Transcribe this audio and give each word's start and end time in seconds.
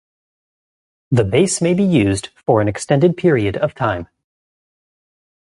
The 1.11 1.23
base 1.23 1.61
may 1.61 1.75
be 1.75 1.83
used 1.83 2.29
for 2.35 2.59
an 2.59 2.67
extended 2.67 3.15
period 3.17 3.55
of 3.55 3.75
time. 3.75 4.07